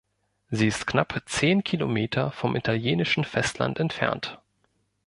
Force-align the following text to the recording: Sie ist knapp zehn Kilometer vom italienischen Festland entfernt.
Sie 0.49 0.65
ist 0.65 0.87
knapp 0.87 1.21
zehn 1.27 1.63
Kilometer 1.63 2.31
vom 2.31 2.55
italienischen 2.55 3.23
Festland 3.23 3.79
entfernt. 3.79 4.41